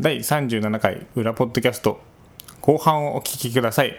[0.00, 1.98] 第37回裏ポッドキャスト
[2.60, 3.96] 後半をお聞きください。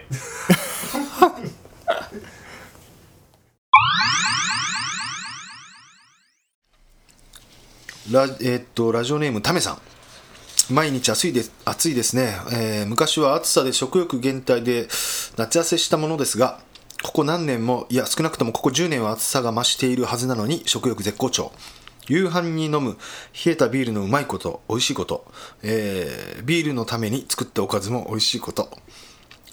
[8.10, 9.78] ラ,、えーっとラジオネームためさん。
[10.70, 14.88] 毎日暑いです暑いですね、えー昔は暑さで食欲減退で
[15.36, 16.60] 夏痩せしたものですが
[17.02, 21.52] ここ何年もいや少なくともここ10年は暑さが増しているはずなのに食欲絶好調。
[22.10, 22.98] 夕飯に飲む
[23.46, 25.24] 冷えたビールのうまいこと美味しいこと、
[25.62, 28.68] えービールのために作ったおかずも美味しいこと。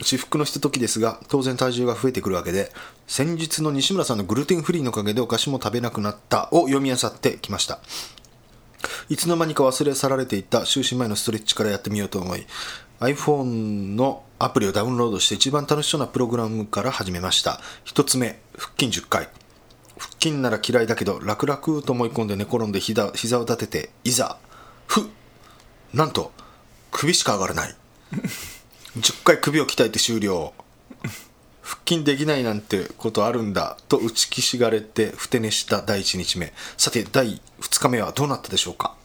[0.01, 2.71] 至福のひとときですが当然体重が増えてくるわけで
[3.07, 7.79] 先日の西村さんのグルテンフリーのおかげでお菓子も食べなくなったを読み漁ってきました。
[9.09, 12.45] いつの間にか忘れ去られていた就寝前のストレッチからやってみようと思い
[12.99, 17.59] iPhone のアプリをダウンロードして一番楽しそうなプログラムから始めました。
[17.83, 19.29] 一つ目腹筋10回。
[19.97, 24.37] 腹筋なら嫌いだけど楽々と思い込んで寝転んで膝膝を立てていざ
[24.87, 25.09] ふ
[25.93, 26.31] なんと
[26.91, 27.75] 首しか上がらない。
[28.97, 30.53] 10回首を鍛えて終了。
[31.61, 36.53] 腹筋できないなんてことあるんだと打ちきしがれてふて寝した第1日目。
[36.77, 38.95] さて第2日目はどうなったでしょうか。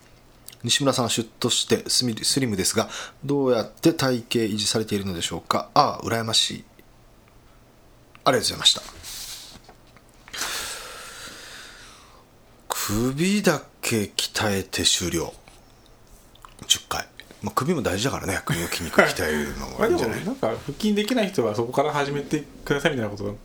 [0.62, 2.88] 西村さんはシュッとしてスミスリムですが
[3.24, 5.68] どうやって体型維持されているのでしょうか。
[5.74, 6.64] ああ羨ましい。
[8.24, 9.11] ありがとうございました。
[12.84, 15.32] 首だけ鍛えて終了。
[16.66, 17.06] 10回、
[17.42, 18.40] まあ、首も大事だからね。
[18.44, 20.24] 首の筋肉鍛えるのもがいいんじゃない？
[20.24, 23.36] なんか腹筋できない人はそこから始めてくださいみたいなこと。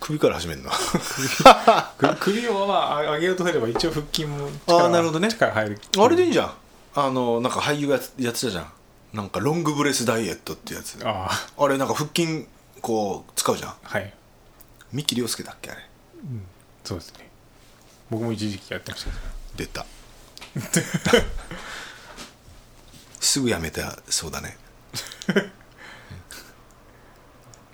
[0.00, 0.70] 首から始めるの？
[1.98, 5.28] く首をまあ上げようとすれば一応腹筋もあーなるほどね。
[5.28, 5.80] 力入る。
[5.98, 6.52] あれでいいんじゃん。
[6.94, 8.72] あのなんか俳優がやってたじゃん。
[9.12, 10.98] なんかロングブレスダイエットってやつ。
[11.04, 12.46] あああれなんか腹筋
[12.80, 13.74] こう使うじゃん。
[13.82, 14.14] はい。
[14.92, 15.82] 三木亮介だっけあれ。
[16.84, 17.27] そうですね
[18.10, 19.10] 僕も一時期やってました
[19.56, 19.84] 出た。
[23.20, 24.56] すぐやめたそうだね。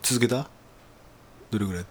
[0.02, 0.48] 続けた？
[1.50, 1.82] どれぐらい？
[1.82, 1.86] い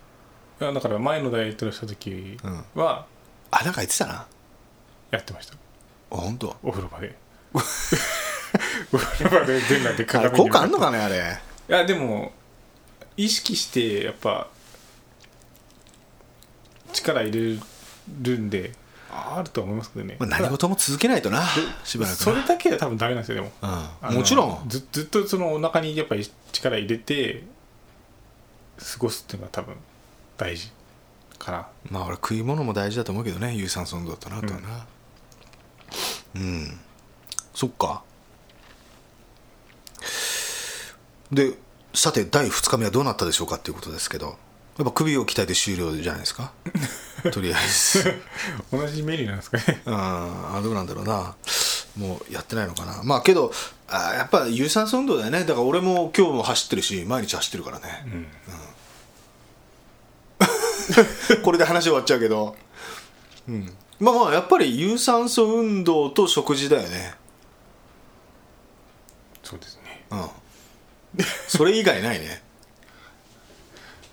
[0.63, 2.37] やだから前のダイエットをした時
[2.75, 3.05] は
[3.51, 4.13] あなんか言ってたな。
[4.13, 4.27] あ
[5.11, 5.53] やってました。
[6.09, 6.55] 本当？
[6.63, 7.15] お風呂場で。
[7.53, 7.59] お
[8.97, 11.39] 風呂場で全裸で鏡効果あんのかかねあれ？
[11.69, 12.33] いやでも
[13.15, 14.47] 意識してやっぱ
[16.91, 17.59] 力入れる
[18.09, 18.73] んで
[19.09, 21.43] あるとは思いますけどね、まあ何事も続けないとな
[21.83, 22.23] しばらくな。
[22.23, 23.51] それだけは多分ダメなんですよでも。
[24.09, 24.15] うん。
[24.15, 24.63] もちろん。
[24.67, 27.43] ずずっとそのお腹にやっぱり力入れて
[28.77, 29.75] 過ごすっていうのが多分
[30.37, 30.71] 大事
[31.37, 31.67] かな。
[31.89, 34.85] まあ俺食い物も大事だと思うけどね有酸素運動だとなあとはな。
[36.35, 36.79] うん、
[37.53, 38.01] そっか。
[41.31, 41.53] で
[41.93, 44.37] さて第2日目はどうなったでしょうかっていうことですけど。
[44.77, 46.51] やっぱ首を鍛えて終了じゃないですか
[47.31, 48.21] とりあえず。
[48.71, 49.81] 同じメニューなんですかね。
[49.85, 49.95] うん。
[49.95, 51.35] あどうなんだろうな。
[51.97, 53.01] もうやってないのかな。
[53.03, 53.51] まあけど
[53.87, 55.41] あやっぱ有酸素運動だよね。
[55.41, 58.27] だから俺も今日も走ってるし毎日走ってるからね、うん。
[61.43, 62.55] これで話終わっちゃうけど、
[63.47, 67.15] うん、まあまあやっぱり有酸素運動と食事だよね。
[69.43, 70.05] そうですね。
[70.11, 70.29] うん。
[71.47, 72.41] それ以外ないね。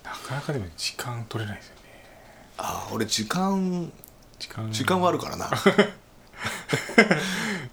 [0.03, 1.80] なかなかでも時間取れないですよね
[2.61, 3.91] あ俺時間
[4.39, 4.71] 時間。
[4.71, 5.49] 時間はあるからな。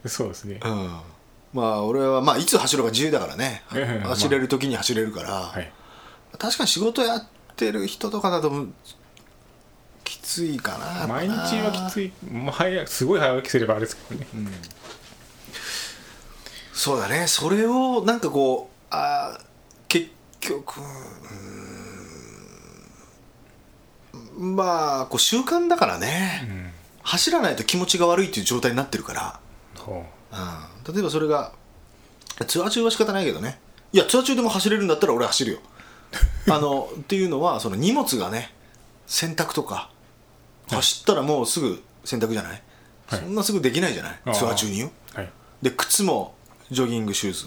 [0.07, 0.61] そうですね。
[0.63, 1.01] うん。
[1.55, 3.63] まあ俺はまあいつ走るか自由だからね。
[3.75, 5.73] ええ走れる時に走れるから、はい。
[6.39, 7.27] 確かに仕事やっ
[7.57, 8.67] てる人とかだと
[10.05, 14.27] きついかな毎日はきつい、まあ、早すごい早起きすればあれですけどね、
[16.73, 17.27] そうだね。
[17.27, 19.43] それをなんかこうあー
[19.89, 20.09] 結
[20.41, 21.98] 局うーん
[24.39, 26.71] まあこう習慣だからね、うん。
[27.03, 29.41] 走らないと気持ちが悪いっていう状態になってるから、
[29.77, 29.95] そう。
[29.95, 31.53] うん、例えばそれが
[32.47, 33.59] ツアー中は仕方ないけどね。
[33.93, 35.59] いやツアー中でも走れるんだったら俺走るよ。
[36.51, 38.55] あのっていうのはその荷物がね
[39.07, 39.91] 洗濯とか
[40.71, 42.63] 走ったらもうすぐ洗濯じゃない、
[43.07, 43.21] はい。
[43.21, 44.35] そんなすぐできないじゃない？
[44.35, 44.91] ツアー中によ。
[45.15, 45.33] はい。
[45.63, 46.35] で靴も
[46.71, 47.47] ジョギングシューズ。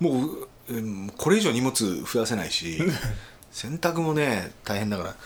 [0.00, 1.72] もううんこれ以上荷物
[2.04, 2.78] 増やせないし
[3.50, 5.16] 洗濯もね大変だから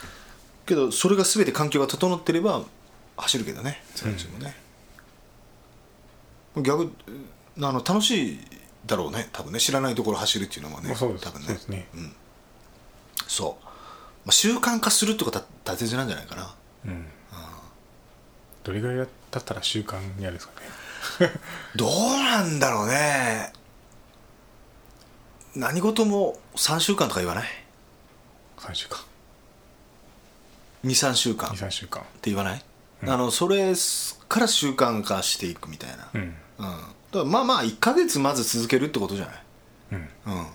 [0.65, 2.63] けどそれが全て環境が整ってれば
[3.17, 4.55] 走るけどねツアー中もね、
[6.61, 6.91] 逆
[7.57, 8.39] あの楽しい
[8.85, 9.59] だろうね多分ね。
[9.59, 11.25] 知らないところ走るっていうのもねまあそうです。
[11.25, 11.47] 多分ね。
[11.47, 11.87] そうですね。
[13.27, 13.69] そう、ま
[14.29, 16.55] あ、習慣化するってことは大切なんじゃないかな。
[16.85, 17.05] うん。
[18.63, 19.03] どれぐらいだ
[19.41, 21.31] ったら習慣になるんですかね。
[21.75, 23.51] どうなんだろうね。
[25.55, 27.49] 何事も3週間とか言わない
[28.57, 28.99] ？3週間
[30.85, 31.49] 23週間。
[31.49, 32.01] っ23週間。
[32.21, 32.63] て言わない、
[33.03, 33.73] あのそれ
[34.29, 36.21] から習慣化していくみたいな、うん。
[36.21, 36.31] うん。
[36.31, 36.35] か
[37.13, 39.35] らまあまあ1ヶ月まず続けるってことじゃない？
[39.91, 39.97] うん。
[39.97, 40.01] う
[40.41, 40.47] ん。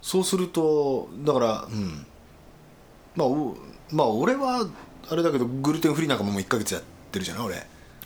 [0.00, 2.06] そうするとだからうん。
[3.16, 3.56] まあお
[3.90, 4.66] まあ俺は
[5.10, 7.46] あれだけどグルテンフリーなんかももう1ヶ月やってるじゃない？
[7.46, 7.56] 俺、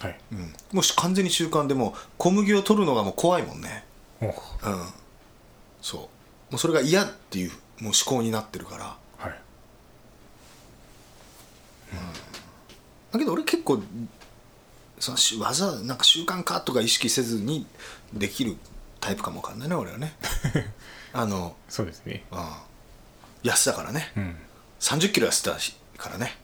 [0.00, 0.18] はい。
[0.32, 3.84] うん、もし完全に習慣でもう小麦を取るのがもう怖いもんね。
[4.20, 4.28] おう。
[4.28, 4.32] ん。
[5.82, 6.00] そう。
[6.00, 6.08] も
[6.54, 7.50] うそれが嫌っていう
[7.80, 8.84] もう思考になってるから。
[8.84, 9.05] はい
[13.12, 13.82] だけど俺結構
[14.98, 17.66] そのし技なんか習慣化とか意識せずに
[18.12, 18.56] できる
[19.00, 20.14] タイプかもわかんないね俺はね。
[21.12, 22.24] あの、そうですね。
[22.30, 22.38] うん、
[23.50, 24.12] 痩せたからね。
[24.16, 24.36] うん。
[24.80, 26.36] 3 0キロ痩せたしからね。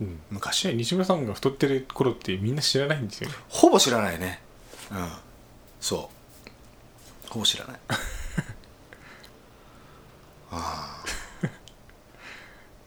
[0.00, 0.20] うん。
[0.30, 0.74] 昔。
[0.74, 3.36] 西村さんが太ってる頃ってみんな知らないんですよね。
[3.48, 4.40] ほぼ知らないね。
[4.90, 5.12] うん。
[5.80, 6.10] そ
[7.26, 7.30] う。
[7.30, 7.80] ほぼ知らない。
[10.50, 11.04] あ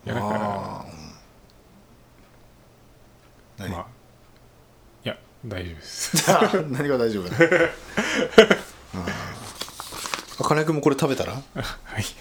[0.06, 0.97] いやだからあーうん
[3.58, 3.86] 何、まあ
[5.04, 6.16] いや大丈夫です。
[6.70, 7.36] 何が大丈夫だ？
[10.40, 11.32] あ金井君もこれ食べたら？
[11.34, 11.40] は
[12.00, 12.04] い。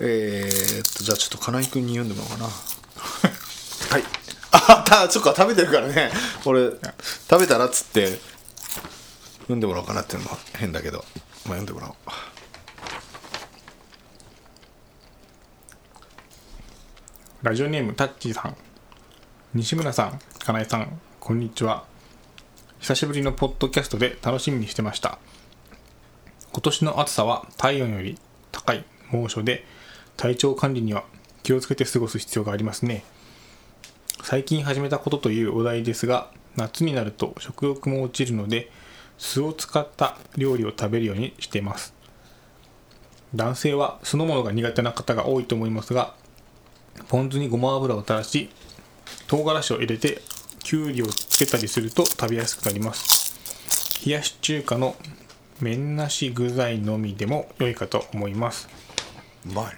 [0.00, 2.50] えー、っとじゃあちょっと金井君に読んでもらおうかな。
[3.90, 4.04] はい。
[4.52, 6.12] あたそっか食べてるからね。
[6.44, 6.70] 俺
[7.28, 8.18] 食べたらっつって
[9.42, 11.04] 読んでもらおうかなっていうのも変だけど。
[11.46, 11.94] まあ読んでもらおう
[17.40, 18.56] ラジオネームタッチーさん。
[19.54, 21.84] 西村さん金井さんこんにちは。
[22.80, 25.20] 久しぶりのポッドキャストで楽しみにしてました。
[26.50, 28.18] 今年の暑さは体温より
[28.50, 29.64] 高い猛暑で
[30.16, 31.04] 体調管理には
[31.44, 33.04] 気をつけて過ごす必要がありますね。
[34.24, 38.68] 最近始めたことというお題ですが夏になると食欲も落ちるので
[39.16, 41.94] 酢を使った料理を食べるようにしています。
[43.32, 46.14] 男性は酢の物が苦手な方が多いと思いますが
[47.08, 48.50] ポン酢にごま油を垂らし
[49.26, 50.22] 唐辛子を入れて
[50.62, 53.34] きゅうりをつけたりすると食べやすくなります。
[54.04, 54.96] 冷やし中華の
[55.60, 58.68] 麺なし具材のみでも良いかと思います。
[59.46, 59.72] うまいね。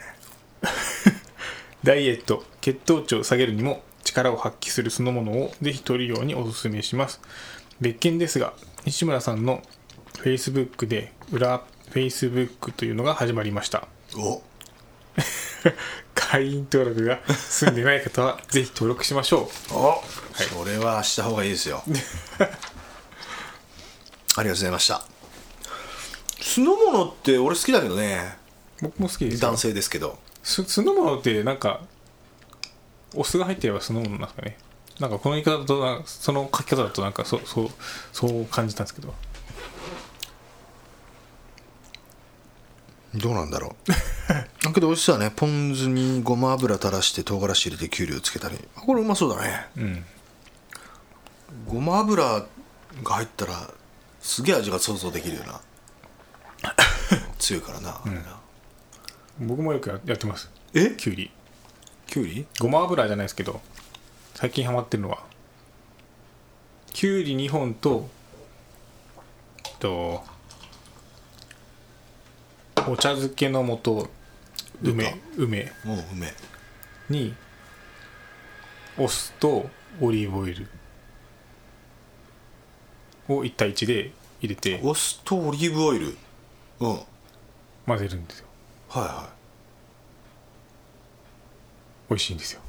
[1.85, 7.21] ダイエット血糖値を下げるにも力を発揮するそのものをぜひ取るようにお勧めします。
[7.81, 8.53] 別件ですが
[8.85, 9.63] 西村さんの
[10.23, 11.63] Facebook で裏
[11.93, 13.89] Facebook というのが始まりました。
[14.17, 14.43] お
[16.31, 19.75] 会員登録が済んでない方はぜひ登録しましょう。
[19.75, 20.01] お、
[20.33, 21.83] それはした方がいいですよ。
[22.39, 22.49] あり
[24.37, 25.03] がとうございました。
[26.41, 28.39] 酢の物って俺好きだけどね。
[28.81, 29.49] 僕も好きですよ。
[29.49, 30.21] 男性ですけど。
[30.45, 31.81] 酢酢の物ってなんか
[33.17, 34.57] お酢が入ってれば酢の物なんですかね。
[35.01, 37.71] なんかこの言い方だとなその書き方だとなんかそそう
[38.13, 39.13] そう感じたんですけど
[43.15, 43.91] どうなんだろう。
[44.65, 48.57] だ けど美味しそうだねポン酢にごま油垂らして唐辛子入れてきゅうりをつけたり。
[48.77, 49.67] あこれうまそうだね。
[49.77, 50.05] うん。
[51.67, 52.47] ごま油が
[53.05, 53.71] 入ったら
[54.21, 55.61] すげえ味が想像できるよな。
[57.39, 58.39] 強いからな、あれな
[59.41, 60.51] 僕もよくややってます。
[60.75, 60.91] え？
[60.97, 61.31] きゅうり。
[62.07, 62.47] きゅうり？
[62.61, 63.61] ごま油じゃないですけど
[64.35, 65.25] 最近ハマってるのは
[66.93, 68.09] きゅうり2本と
[69.67, 70.23] えっと
[72.91, 74.09] お茶漬けの素
[74.83, 75.73] 梅梅。
[75.85, 76.33] もううめえ
[77.09, 77.35] に
[78.99, 79.71] お酢と
[80.01, 80.67] オリーブオイル
[83.29, 84.11] を1対1で
[84.41, 86.17] 入れてお酢とオリーブオイル。
[86.81, 86.91] うん。
[86.91, 87.07] はい
[87.87, 88.47] 混ぜるんですよ。
[88.89, 89.31] は
[92.09, 92.61] 美味しいんですよ。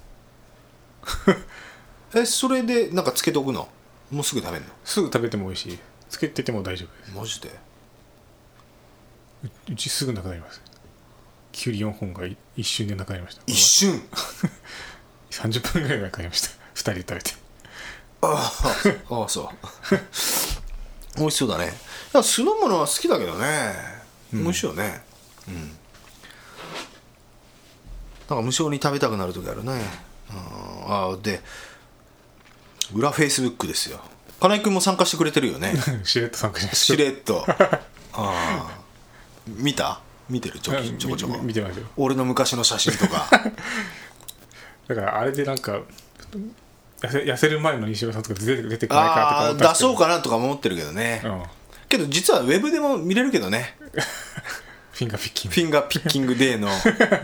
[2.16, 3.68] い えそれでなんかつけておくの？
[4.12, 5.80] もうすぐ食べるすぐ食べても美味しい。
[6.10, 7.12] つけてても大丈夫です。
[7.12, 7.71] のマジで？
[9.44, 10.62] ううちすぐなくなります。
[11.52, 13.42] きゅうり4本がい一瞬でなくなりました。
[13.48, 14.02] 一瞬？
[15.32, 16.50] 30分ぐらいでなくなりました。
[16.76, 17.34] 2人で食べて。
[18.22, 18.52] あ
[19.10, 19.50] あああそう。
[21.18, 21.74] 美味しそうだね。
[22.14, 23.74] いや酢の物は好きだけどね、
[24.34, 25.04] 美味しいよね。
[25.48, 25.56] うん。
[28.30, 29.74] なんか無性に食べたくなる時あるね。
[30.30, 30.94] うん。
[30.94, 31.42] ああで
[32.94, 34.00] 裏フェイスブックですよ。
[34.40, 35.74] 金井君も参加してくれてるよね。
[36.04, 37.46] しれっと参加しまししれっと。
[37.48, 37.56] あ
[38.14, 38.81] あ
[39.48, 40.02] 見た？
[40.30, 40.60] 見てる？
[40.60, 41.88] ちょたちょこちょこみ見てますよ。
[41.98, 43.30] 俺の昔の写真とか。
[44.88, 45.82] だからあれでなんか
[47.02, 51.44] 痩せ痩せる前の西村さんとか出て出てこないかなとか出そうかなとか思ってるけどね、うん。
[51.90, 53.78] けど実はウェブでも見れるけどね。
[54.92, 55.56] フィンガーピッキング。
[55.56, 56.70] フィンガーピッキングデーの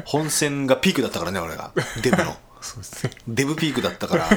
[0.05, 1.71] 本戦がピークだったからね俺が。
[2.01, 2.35] デブの。
[2.61, 3.11] そうですね。
[3.27, 4.29] デブピークだったから。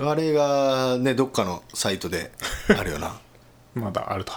[0.00, 2.30] あれがねどっかのサイトで
[2.68, 3.18] あるよな
[3.78, 4.32] まだあると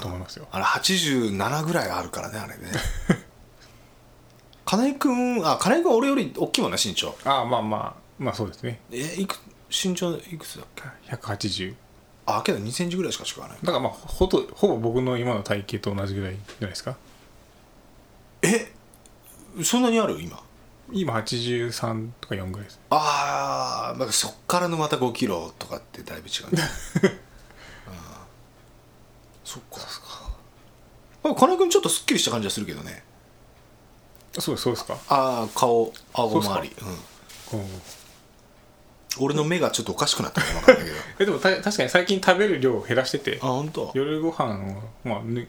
[0.00, 0.46] と思いますよ。
[0.52, 2.62] あれ87ぐらいあるからねあれね。
[4.64, 7.14] 金井君あ金井君俺より大きいもんね身長。
[7.24, 8.80] ああまあまあまあそうですね。
[8.92, 9.36] えいく
[9.68, 10.82] 身長いくつだっけ
[11.16, 11.74] ？180
[12.26, 13.58] あけど2センチぐらいしか違わない。
[13.62, 16.96] だからまあほとほぼ僕の今の体型と同じぐらいじゃないですか。
[18.42, 18.72] え
[19.62, 20.20] そんなにある？
[20.20, 20.40] 今。
[20.90, 22.80] 今83とか4ぐらいです。
[22.90, 26.54] ああなんかそっからのまた5キロとかってだいぶ違う。
[26.54, 26.62] ね
[29.52, 29.80] そっか。
[29.88, 30.30] そっか。
[31.22, 33.04] まあ金井君ちょっとすっきりした感じはするけどね。
[34.38, 34.94] そうですそうですか。
[35.08, 36.74] ああ顔顎周り。
[37.52, 37.60] うん。
[37.60, 37.66] うん。
[39.20, 40.96] 俺の目がちょっとおかしくなったのか分かんないけど。
[41.20, 43.38] えでもた確かに最近食べる量を減らしてて。
[43.42, 43.88] あ本当？
[43.88, 45.46] あ夜ご飯を、まあ、ぬ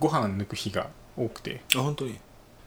[0.00, 1.62] ご飯抜く日が多くて。
[1.74, 2.18] 本当に？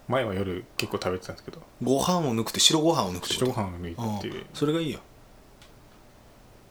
[0.07, 1.61] 前は夜結構食べてたんですけど。
[1.83, 3.45] ご飯を抜くって白ご飯を抜くってこと？
[3.47, 4.17] 白ご飯を抜いう。
[4.17, 5.01] んてそれがいいよ。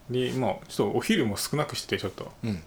[0.08, 2.32] でまあちょっとお昼も少なくしててちょっと。
[2.44, 2.62] うん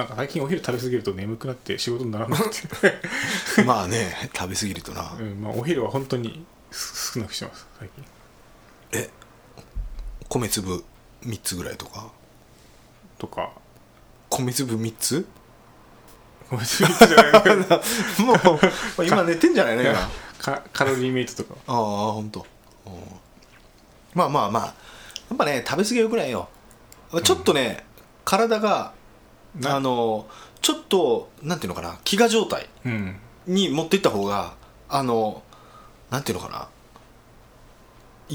[0.00, 5.14] なんか最近お昼食べ過ぎると眠くなって仕事にならなくて、まあね食べ過ぎるとな。
[5.20, 8.04] うんまあ、お昼は本当にす少なくしてます最近。
[8.92, 9.10] え
[10.30, 10.82] 米粒
[11.22, 12.10] 3つぐらいとか？
[13.18, 13.50] とか。
[14.30, 15.26] 米粒3つ？
[16.50, 17.60] ごめんなさいじゃない。
[18.24, 18.58] も
[18.98, 19.92] う今寝てんじゃないの今。
[19.92, 20.08] あ
[20.40, 21.54] かカロリーメイトとか。
[21.66, 22.46] あ本当。
[22.86, 22.92] うん。
[24.14, 24.64] まあまあまあ。
[24.64, 24.72] や
[25.34, 26.48] っぱね食べ過ぎはよくないよ。
[27.22, 27.84] ちょっとね、
[28.24, 28.92] 体がな
[29.64, 30.28] あの
[30.62, 33.16] ちょっとなんていうのかな飢餓状態うん。
[33.46, 34.54] に持っていった方が
[34.88, 35.42] あの
[36.10, 36.68] なんていうのかな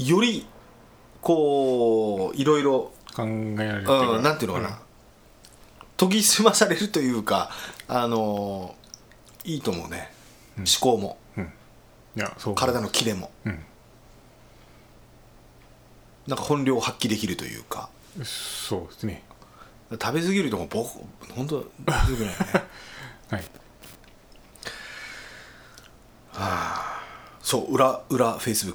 [0.02, 0.46] より
[1.20, 3.86] こういろいろ考えられる。
[3.88, 4.78] うん、なんていうのかな、
[5.96, 7.50] 研ぎ澄まされるというか
[7.88, 8.74] あの
[9.44, 10.12] いいと思うね、
[10.58, 10.64] うん。
[10.64, 11.18] 思考も。
[11.36, 11.44] うん。
[11.44, 12.54] いやそう。
[12.54, 13.30] 体のキレも。
[13.44, 13.64] うん。
[16.26, 17.88] なんか本領を発揮できるというか。
[18.22, 19.22] そうですね
[19.90, 20.88] 食べ過ぎるとも僕
[21.34, 22.10] 本当よくない。
[22.12, 22.34] よね
[23.30, 23.44] はい
[27.40, 28.74] そう裏裏フェイスブッ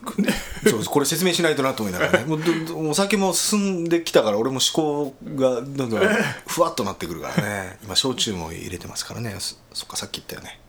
[0.64, 2.26] クそうこれ説明しないとなと思いながらね。
[2.26, 6.00] もうお酒も進んできたから俺も思考がどんどん
[6.48, 7.78] ふわっとなってくるからね。
[7.84, 9.36] 今焼酎も入れてますからね。
[9.40, 10.62] そそっかさっき言ったよね。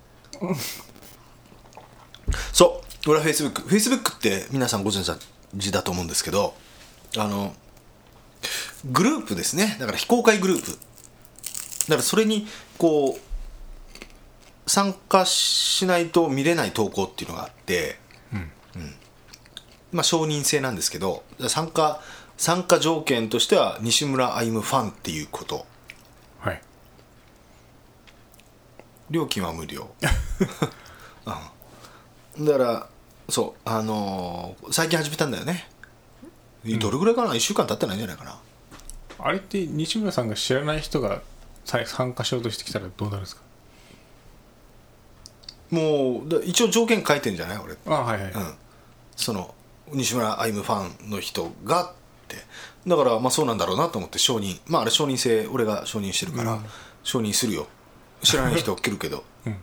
[2.52, 5.18] そう裏フェイスブックフェイスブックって皆さんご存
[5.56, 6.54] 知だと思うんですけど
[7.16, 7.54] あの
[8.90, 9.76] グループですね。
[9.78, 10.70] だから非公開グループ。
[10.70, 12.46] だからそれに
[12.78, 17.98] こう参加しないと見れない投稿っていうのがあって、
[18.32, 18.50] うん。
[19.92, 22.00] まあ承認制なんですけど参加
[22.36, 25.66] 参加条件としては西村歩夢ファンっていうこと。
[26.40, 26.62] はい。
[29.10, 29.90] 料金は無料、
[32.36, 32.88] うん、だから
[33.28, 35.68] そうあのー最近始めたんだよね。
[36.64, 38.38] どれぐらいかな？1週間経ってないんじゃないかな
[39.22, 41.22] あれって西村さんが知らない人が
[41.64, 43.42] さ参加しようとしてきたらどうなるんですか？
[45.70, 47.58] もうだ一応条件書いてんじゃない？
[47.58, 47.76] 俺。
[47.86, 48.54] あはいはい、うん、
[49.16, 49.54] その
[49.92, 51.92] 西村歩夢ファンの人がっ
[52.28, 52.36] て。
[52.86, 54.60] だからまあそうなんだろうなと思って承認。
[54.66, 56.64] まああれ承認制俺が承認してるから、うん。
[57.02, 57.68] 承認するよ。
[58.22, 59.56] 知らない人来るけど、 うん。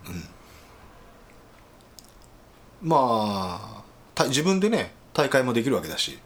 [2.81, 3.83] まあ
[4.15, 6.17] た自分でね大会もできるわけだし。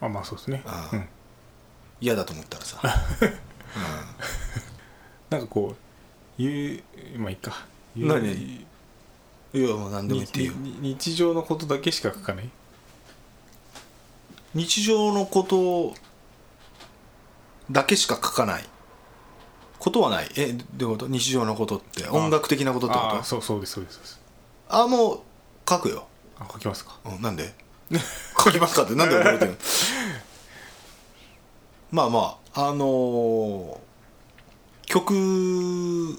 [0.00, 0.62] あまあそうですね。
[0.66, 1.08] あうん
[2.00, 2.80] 嫌だと思ったらさ。
[5.30, 6.82] なんかこう言
[7.16, 7.66] うまあいいか。
[7.96, 8.66] 言う何い
[9.54, 10.52] やもう何でも言っていいよ。
[10.56, 12.50] 日常のことだけしか書かない？
[14.54, 15.94] 日常のこと
[17.70, 18.64] だけしか書かない。
[19.78, 20.28] ことはない。
[20.36, 21.08] えどういうこと？
[21.08, 23.16] 日常のことって音楽的なことってこと？
[23.18, 24.20] あそうそうですそうですそうです。
[24.68, 25.20] あもう
[25.68, 26.06] 書くよ。
[26.38, 26.98] あ書きますか。
[27.04, 27.54] うん、なんで？
[28.42, 29.56] 書きますかってなんで覚えてるの？
[31.90, 33.78] まあまああのー
[34.86, 36.18] 曲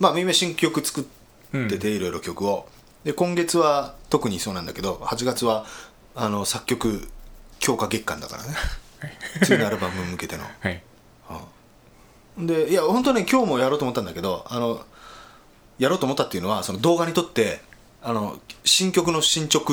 [0.00, 2.66] まあ今新曲作ってていろいろ曲を、
[3.04, 5.66] で今月は特にそうなんだけど8月は
[6.14, 7.08] あの作曲
[7.58, 8.54] 強化月間だからね。
[9.44, 10.44] 次のアルバムに向けての。
[10.44, 10.82] はい。
[12.38, 14.84] でいや本当ね今日もやろうと思ったんだけどあの
[15.78, 17.60] やろうと思ったっていうのはその動画に撮って
[18.00, 19.72] あの新曲の進捗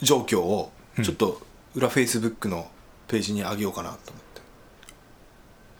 [0.00, 0.72] 状況を
[1.02, 1.40] ちょっと
[1.74, 2.68] 裏フェイスブックの
[3.08, 4.12] ページに上げようかなと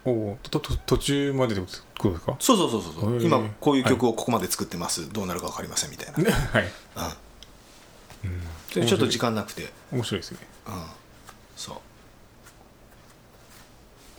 [0.05, 1.63] 思って、おおとと途中までって
[1.99, 2.37] ことですか？
[2.39, 6.65] そうそうそうそう今こういう曲をここまで作ってます、どうなるか分かりませんみたいな、はい。
[8.25, 8.83] うん。
[8.83, 9.73] でちょっと時間なくて。
[9.93, 10.39] 面白いですね。
[10.67, 10.75] うん。
[11.57, 11.77] そう。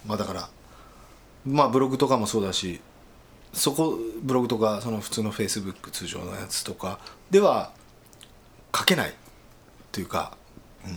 [0.05, 0.49] まあだから
[1.45, 2.81] まあブログとかもそうだし
[3.53, 6.99] そこブログとかその普通のフェイスブック通常のやつとか
[7.31, 7.71] では
[8.75, 9.13] 書けない
[9.93, 10.37] というか
[10.83, 10.91] はい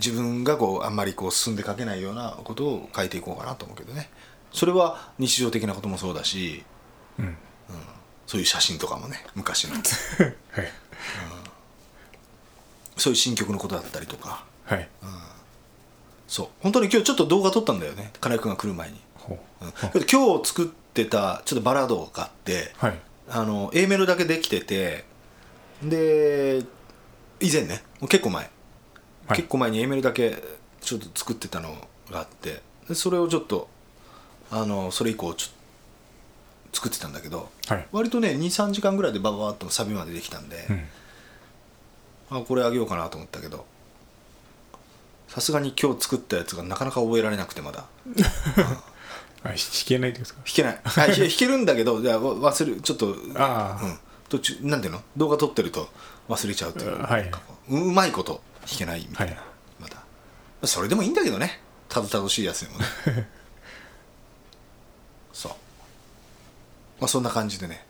[0.00, 4.10] 自分がこうあんまりこう進んで書けないようなことを書いていこうかなと思うけどね。
[4.52, 6.64] それは日常的なこともそうだし
[7.18, 7.36] うん。
[8.26, 9.74] そういう写真とかもね昔の。
[9.76, 9.84] はい。
[12.96, 14.44] そういう新曲のことだったりとか。
[14.64, 14.88] はい。
[16.26, 16.48] そう。
[16.60, 18.12] 本当に今日ちょっと動画撮ったんだよね。
[18.20, 19.64] 金井君が来る前に、ほう。
[19.64, 19.72] うん。
[20.06, 22.98] 今日作ってたちょっとバラードがあってはい。
[23.28, 25.04] あの A メロだけできてて
[25.82, 26.64] で
[27.38, 28.50] 以前ね結構前、
[29.30, 29.38] はい。
[29.38, 30.42] 結構前に A メロだけ
[30.80, 31.74] ちょっと作ってたの
[32.10, 33.68] があってでそれをちょっと
[34.50, 35.52] あのそれ以降ちょっ
[36.72, 37.86] と作ってたんだけどはい。
[37.92, 40.72] 割とね23時間ぐらいでバババッとサビまでできたんで、う
[42.34, 42.38] ん。
[42.38, 43.66] あこれあげようかなと思ったけど
[45.28, 47.84] さすがに今日作ったやつがなかなか覚えられなくてまだ。
[49.42, 49.56] あ弾
[49.86, 50.40] けないですか？
[50.44, 50.80] 弾けない。
[50.84, 55.00] あ弾けるんだけどじゃ忘れちょっとああうん、途中なんていうの？
[55.16, 55.88] 動画撮ってると
[56.28, 57.30] 忘れちゃうっていううんはい。
[57.68, 59.44] ううまいこと弾けないみたいな、はい。
[59.80, 59.96] まだ。
[60.66, 61.60] それでもいいんだけどね。
[61.88, 62.84] たどたどしいやつでもね。
[65.32, 65.52] そう。
[67.00, 67.84] まあそんな感じでね。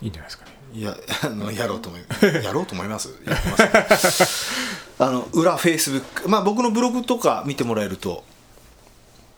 [0.00, 0.58] いいんじゃないですかね。
[0.74, 2.02] いやあのやろうと思い
[2.44, 3.14] やろうと思います。
[3.24, 4.52] やってます
[5.00, 8.24] あの裏フェイスブックまあ僕のブログとか見てもらえると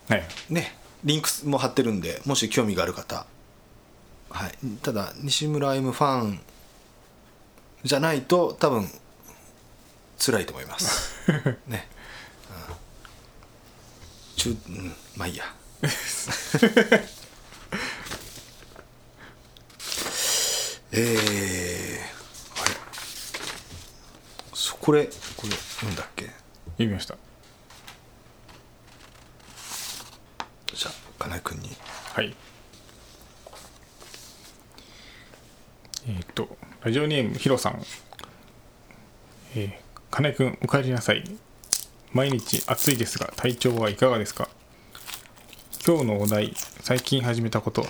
[0.09, 0.27] はい。
[0.49, 3.25] ねリンクも貼ってるんでもし興味がある方。
[4.29, 4.51] はい。
[4.81, 6.41] ただ西村 M ファン
[7.83, 8.87] じゃないと多分
[10.19, 11.19] 辛いと思います。
[11.67, 11.87] ね、
[12.49, 14.95] うん、中うん。
[15.15, 15.45] まあいいや。
[20.93, 22.71] えー、あれ
[24.53, 25.05] そこれ
[25.37, 25.49] これ
[25.87, 26.25] なんだっけ？
[26.25, 26.33] 読
[26.79, 27.15] みました。
[30.73, 31.77] じゃあ金井君に。
[32.13, 32.35] はい
[36.07, 37.81] えーっとラジオネームヒロさん。
[39.55, 39.71] えー、
[40.09, 41.23] 金井君お帰りなさい。
[42.13, 44.49] 毎日暑いですが体調はいかがですか？
[45.85, 47.85] 今日のお題最近始めたこと。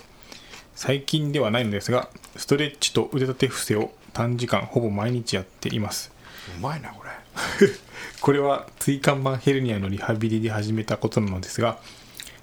[0.76, 6.12] 最近ではないのですがストレッチと腕立て伏せを短時間ほぼ毎日やっています。
[6.58, 7.12] うまいなこれ。
[8.20, 11.80] これは椎間板ヘルニアのリハビリで始めたことなのですが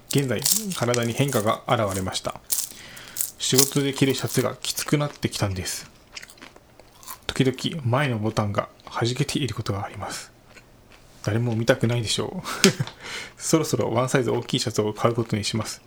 [0.09, 0.41] 現在
[0.75, 2.41] 体に変化が現れました
[3.39, 5.89] 仕事で着るシャツがきつくなってきたんです。
[7.25, 10.31] 時々前のボタンが弾けていることがあります。
[11.23, 12.47] 誰も見たくないでしょう。
[13.41, 15.81] そろそろワンサイズ大きいシャツを買うことにします。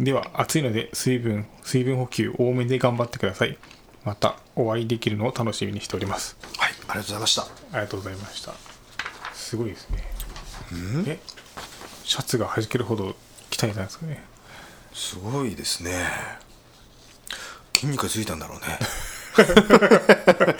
[0.00, 3.56] では暑いので水分水分補給多めで頑張ってください。
[4.04, 6.36] またお会いできるのを楽しみにしております。
[6.58, 7.42] はいありがとうございました。
[7.42, 8.54] ありがとうございました。
[9.32, 10.04] すごいですね。
[11.06, 11.20] え、
[12.04, 13.14] シャツが弾けるほど
[13.50, 14.29] 鍛えたんですかね。
[14.92, 16.06] すごいですね。
[17.74, 18.78] 筋肉がついたんだろうね。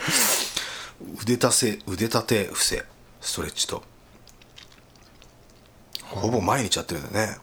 [1.21, 2.85] 腕立て腕立て伏せ
[3.21, 3.83] ストレッチと。
[6.09, 7.37] ほぼ毎日やってるんだね。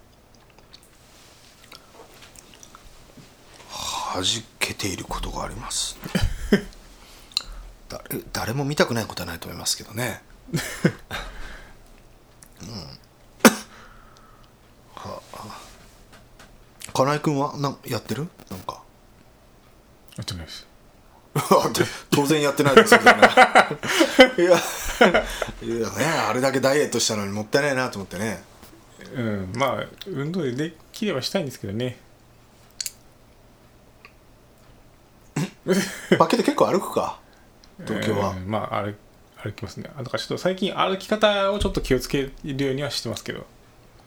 [4.14, 4.24] 弾
[4.58, 5.96] けていることがあります。
[7.88, 10.22] 誰誰も見たくないことはないと思いますけどね
[16.98, 18.26] 金井君はなんやってる？
[18.50, 18.82] なんか
[20.16, 20.66] やってないです。
[22.10, 24.58] 当然やってないですよ いや
[25.62, 28.42] いやねあれだけダイエットしたのにもったいないなと思ってね
[29.14, 32.00] うん、まあ、運動でできればしたいんですけどね。
[36.18, 37.20] バケで結構歩くか？
[37.86, 38.96] 東京は、うんまあ、歩
[39.36, 39.88] 歩きますね。
[39.96, 43.46] あだからちょっと最近歩き方をちょっと気をつけるようにはしてますけど。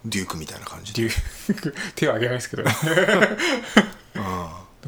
[0.04, 1.12] デュークみたいな感じっていう
[1.96, 2.64] 手は挙げないですけど、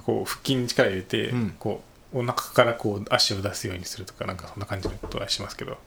[0.06, 1.56] こう腹筋に力入れて、うん。
[1.60, 5.78] こうお腹からこう足を出すようにするとかなんかそんな感じのことはしますけど。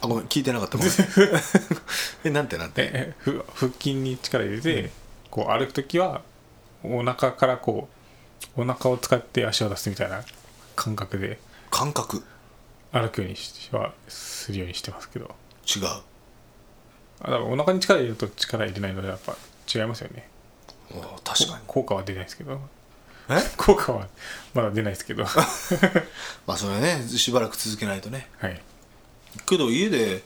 [0.00, 0.78] あごめん聞いてなかった。
[0.78, 0.92] ごめん。
[2.24, 3.14] えなんてなんて？
[3.54, 4.90] 腹筋に力入れて、
[5.30, 6.22] こう歩く時は
[6.82, 7.88] お腹からこ
[8.56, 10.22] うお腹を使って足を出すみたいな
[10.74, 11.38] 感覚で
[11.70, 12.22] 感覚。
[12.92, 15.34] 歩くようにしはするようにしてますけど。
[15.66, 15.84] 違う
[17.20, 19.36] あだからお腹に力入れると力入れないのでやっぱ
[19.72, 20.28] 違いますよね。
[20.90, 21.64] お確かに。
[21.66, 22.60] 効果は出ないですけど。
[23.28, 23.40] え？
[23.56, 24.08] 効果は
[24.54, 25.24] まだ出ないですけど。
[25.24, 25.46] は
[26.46, 28.28] まあそれはねしばらく続けないとね。
[28.48, 28.60] い。
[29.46, 30.22] けど家で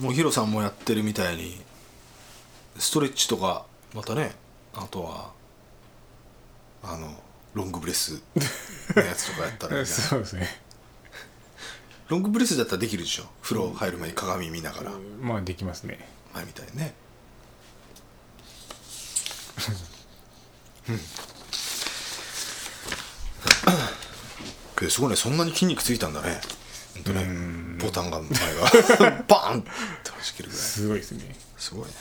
[0.00, 1.60] もうヒロさんもやってるみたいに
[2.78, 4.32] ストレッチとかまたね
[4.74, 5.32] あとは
[6.82, 7.14] あの
[7.54, 8.22] ロングブレス
[8.94, 10.60] のやつとかやったら そうですね
[12.08, 13.24] ロングブレスだったらできるでしょ。
[13.42, 14.92] 風呂入る前に鏡見ながら。
[15.20, 16.08] まあできますね。
[16.34, 16.94] 前みたいにね。
[24.78, 25.16] けどすごいね。
[25.16, 26.40] そんなに筋肉ついたんだね。
[27.78, 29.22] ボタンが前が。
[29.28, 29.70] バーンって
[30.10, 31.36] 弾けるぐらいすごいですね。
[31.58, 31.92] すごいね。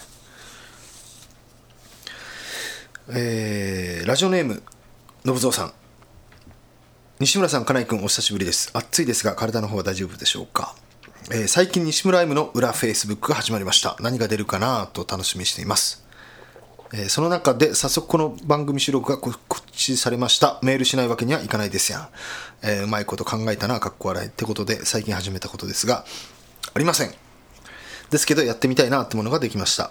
[3.10, 4.64] えーラジオネーム
[5.26, 5.74] のぶぞうさん
[7.20, 8.70] 西村さん金井君お久しぶりです。
[8.74, 10.76] 暑いですが体の方は大丈夫でしょうか、
[11.32, 13.98] えー最近西村 M の裏フェイスブックが始まりました。
[14.00, 16.06] 何が出るかなと楽しみにしています。
[16.94, 19.36] えーその中で早速この番組収録が告
[19.72, 20.60] 知されました。
[20.62, 22.08] メールしないわけにはいかないですやん、
[22.62, 26.06] えーうまいこと考えたなかっこ笑いってことで最近始めたことですが
[26.76, 27.14] ありません。
[28.12, 29.90] ですけどやってみたいなってものができました。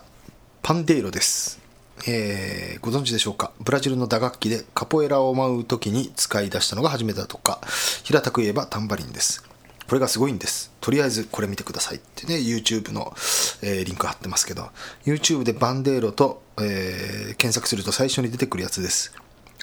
[0.62, 1.59] パンデーロです、
[2.07, 3.53] えーご存知でしょうか？
[3.61, 7.61] ブラジルの打楽器でカポエラを舞う時に使い出したのが初めてだとか
[8.05, 9.42] 平たく言えばタンバリンです。
[9.88, 10.73] これがすごいんです。
[10.81, 13.12] とりあえずこれ見てくださいってね YouTube の、
[13.62, 14.69] えーリンク貼ってますけど
[15.05, 19.12] YouTube でバンデーロと、えー検索すると最初に出てくるやつです。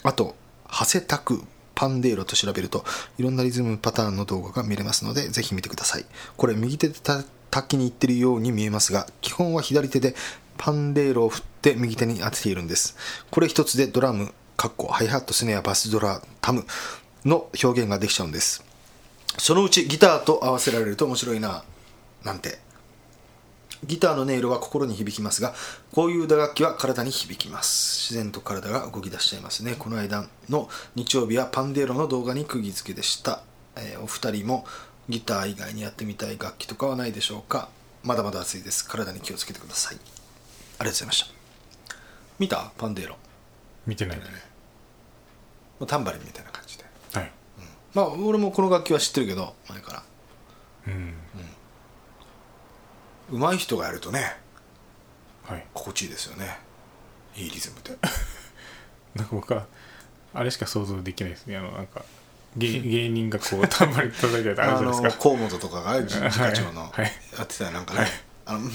[0.03, 1.43] あとハセタク
[1.75, 2.83] パンデーロと調べると
[3.17, 6.05] いろんなリズムパターンの動画が見れますのでぜひ見てください。
[6.35, 10.15] これ右手でた滝に行ってるように見えますが基本は左手で
[10.57, 12.97] パンデーロを振って右手に当てているんです。
[13.31, 16.65] これ一つでドラムカッコハイハットスネアバスドラタム
[17.23, 18.63] の表現ができちゃうんです。
[19.37, 21.63] そのうちギターと合わせられると面白いな
[22.23, 22.61] なんて。
[23.85, 25.53] ギターの音色は心に響きますが
[25.91, 28.13] こういう打楽器は体に響きます。
[28.13, 29.75] 自然と体が動き出しちゃいますね。
[29.77, 33.43] この間の日曜日はパンデーロの動画に釘付けでした、
[33.75, 34.65] えーお二人も
[35.09, 37.67] ギター以外にやってみたい楽器とかはないでしょうか？
[38.03, 38.87] まだまだ暑いです。
[38.87, 39.95] 体に気をつけてください。
[39.95, 41.42] ありがとうございました。
[42.43, 42.73] 見た？
[42.77, 43.15] パンデーロ。
[43.87, 44.23] 見てないね
[45.87, 46.83] タンバリンみたいな感じで。
[47.13, 47.31] はい。
[47.93, 50.03] まあ俺もこの楽器は知ってるけど前から。
[50.87, 51.13] うん。
[53.31, 54.35] 上手い人がやるとね
[55.43, 55.65] はい。
[55.73, 56.57] 心地いいですよね。
[57.37, 57.97] いいリズムで。
[59.15, 59.65] なんか僕は
[60.33, 61.57] あれしか想像できないですね。
[61.57, 62.03] あのなんか
[62.57, 65.29] 芸 芸人がこうたんまり叩いてるやつあるあじゃないですか。
[65.29, 67.11] の河本とかが自家長の はい。
[67.37, 68.09] やってたなんかね、はい。
[68.47, 68.69] あの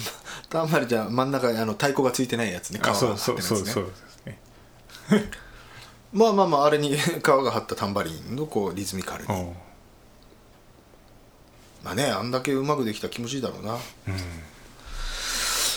[0.50, 2.80] たんまりじゃ真ん中にあの太鼓がついてないやつね。
[2.82, 3.72] 皮あが張そうそうってるやつね。
[3.72, 4.38] そうですね。
[6.12, 9.28] まあまあまああれに 皮が張ったタンバリンのこうリズミカルに。
[11.84, 13.74] まあねあんだけうまくできたら気持ちいいだろうな。
[13.74, 13.80] うん。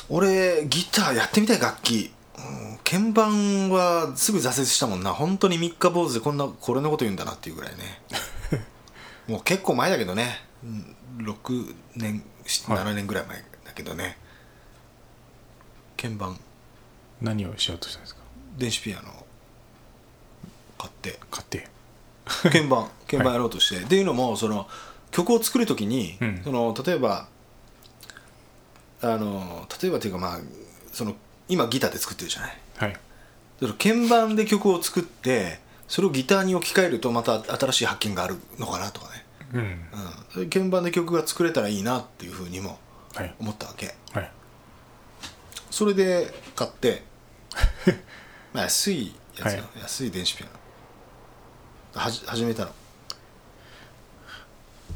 [0.09, 5.13] 俺ギターやってみたい楽器、うん鍵盤はすぐ挫折したもんな。
[5.13, 8.01] 本当に三日坊主でこんなこれのこと言うんだなっていうぐらいね。
[9.27, 10.43] もう結構前だけどね。
[10.63, 12.23] うん6年
[12.67, 12.77] はい。
[12.79, 14.17] 7年ぐらい前だけどね、
[16.01, 16.37] 鍵盤。
[17.21, 18.21] 何をしようとしたんですか？
[18.57, 19.25] 電子ピアノを
[20.77, 21.19] 買って。
[21.29, 21.67] 買って。
[22.43, 24.67] 鍵盤 鍵盤やろうとして、っていうのもその
[25.11, 26.41] 曲を作る時に、うん。
[26.43, 27.27] その例えば
[29.01, 30.39] あの例えばというかまあ
[30.91, 31.15] その
[31.49, 32.57] 今ギターで作ってるじゃない？
[32.77, 32.99] はい。
[33.59, 39.59] その鍵盤で曲を作ってそれをギターに置き換えるとまた新しい発見があるのかなとかね、うん。
[39.59, 39.79] うん、
[40.33, 42.79] それ鍵盤で曲が作れたらいいなっていうふうにも
[43.13, 43.35] はい。
[43.39, 43.93] 思ったわけ。
[44.13, 44.31] はい
[45.71, 47.03] それで買って。
[48.53, 50.53] まあ安いやつよ、は安い電子ピアノ
[52.01, 52.71] はじ始めたの。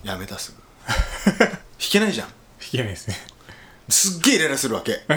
[0.04, 0.58] やめたすぐ。
[1.40, 2.28] 弾けないじゃん。
[2.28, 2.36] 弾
[2.72, 3.16] けないですね。
[3.90, 5.04] すっげえイライラするわけ。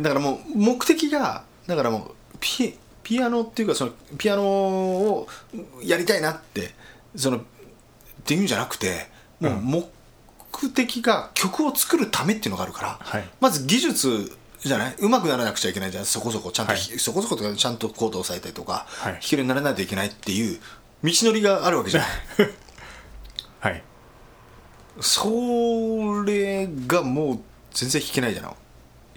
[0.00, 5.28] だからもう目的がだからもうピピアノっていうかそのピアノを
[5.82, 6.74] やりたいなって
[7.16, 7.42] そのっ
[8.24, 13.28] ていうんじゃなくてもう目的が曲を作るためっていうのがあるから、はい。
[13.40, 14.96] まず技術じゃない？
[14.98, 16.04] 上手くならなくちゃいけないじゃん。
[16.06, 16.50] そこそこ。
[16.50, 16.80] ちゃんと、はい。
[16.80, 19.12] そこそことかちゃんとコードを押さえたりとか、はい。
[19.14, 20.58] 弾けるようにならないといけないっていう
[21.04, 22.10] 道のりがあるわけじゃない
[23.60, 23.82] はい。
[25.00, 27.40] それがもう
[27.72, 28.44] 全然弾けないじゃん。
[28.46, 28.54] 弾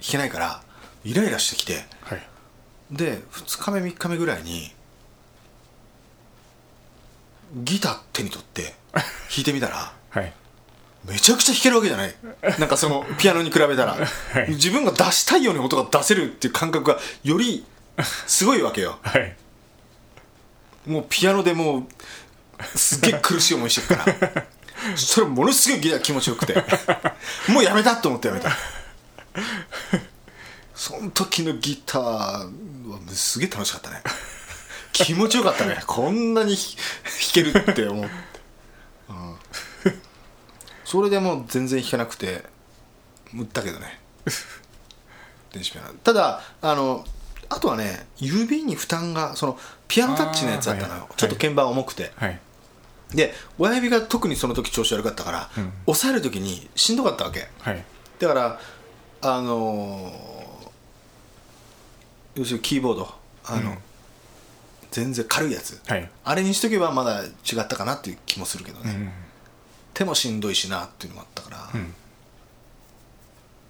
[0.00, 0.62] けないから
[1.04, 1.84] イライラしてきて。
[2.02, 2.22] はい。
[2.90, 4.70] で2日目3日目ぐらいに
[7.54, 9.02] ギター手に取って弾
[9.38, 10.32] いてみたら はい
[11.04, 12.14] めちゃくちゃ弾けるわけじゃない。
[12.58, 13.96] なんかそのピアノに比べたら、
[14.46, 14.50] い。
[14.50, 17.64] 自分が出したいように音が出せるっていう感覚がより
[18.26, 18.98] すごいわけよ。
[19.02, 19.36] はい。
[20.86, 21.84] もうピアノでもう
[22.78, 24.46] すっげえ苦しい思いしてるから。
[24.96, 26.54] それものすごいギター気持ちよくて。
[27.48, 28.50] もうやめたと思ってやめた。
[30.74, 32.48] その時のギターは
[33.08, 34.02] すげえ楽しかったね。
[34.92, 35.82] 気持ちよかったね。
[35.86, 36.64] こんなに弾
[37.32, 38.10] けるって思って、うん、
[40.92, 42.44] それでもう全然弾けなくて
[43.34, 43.98] 売ったけどね。
[45.50, 45.94] 電子ピアノ。
[46.04, 47.02] ただあの
[47.48, 52.38] あとはね指に負担がそのピアノタッチのやつだったのよ、はいちょっと鍵盤重くて、はい。
[53.14, 55.72] で親指が特にその時調子悪かったから、うん。
[55.86, 57.48] 押さえる時にしんどかったわけ。
[57.60, 57.82] はい。
[58.18, 58.60] だから
[59.22, 60.68] あのー
[62.34, 63.14] 要するにキーボード。
[63.46, 63.78] あの、うん。
[64.90, 66.10] 全然軽いやつ、はい。
[66.22, 67.28] あれにしとけばまだ違
[67.60, 69.10] ったかなっていう気もするけどね、うん
[69.94, 71.94] 手もしんどいしなっていうのもあったから、いうん。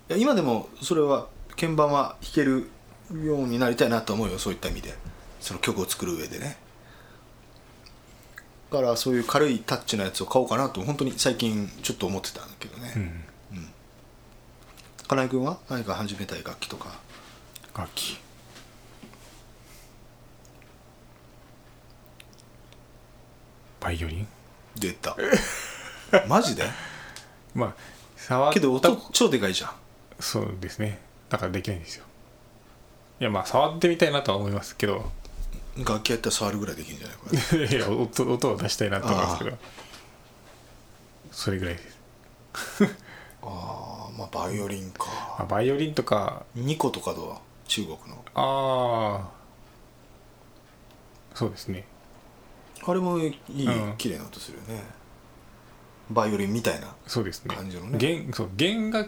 [0.08, 2.70] や今でもそれは鍵盤は弾ける
[3.24, 4.94] ようになりたいなと思うよそういった意味で。
[5.40, 6.56] その曲を作る上でね。
[8.70, 13.68] だからそういう軽いタッチのやつを買おうかなと本当に最近ちょっと思ってたんだけどね、うん。
[15.08, 15.58] 金井君は？
[15.68, 17.00] 何か始めたい楽器とか。
[17.76, 18.18] 楽器。
[23.80, 24.28] バイオリン？
[24.78, 25.16] 出た
[26.28, 26.64] マジで？
[27.54, 27.74] まあ
[28.16, 29.70] 触ったけど音超でかいじゃん。
[30.20, 31.00] そうですね。
[31.28, 32.04] だからできないんですよ。
[33.20, 35.10] いやまあ触ってみたいなとは思いますけど。
[35.78, 37.16] 楽器やったら触るぐらいできるんじゃない？
[37.16, 37.66] これ。
[37.76, 39.58] いや音音を出したいなと思いますけど。
[41.32, 41.98] それぐらいです、
[43.42, 45.06] ああまあバイオリンか。
[45.38, 46.44] まあ、バイオリンとか。
[46.54, 47.36] ニコとかどう？
[47.66, 48.22] 中国の。
[48.34, 49.30] ああ。
[51.34, 51.86] そうですね。
[52.86, 53.96] あれもいい、うん。
[53.96, 54.82] 綺麗な音するよね
[56.12, 57.54] バイオリンみたいなそうですね。
[57.54, 57.98] 感じのね。
[57.98, 59.06] 弦そう弦が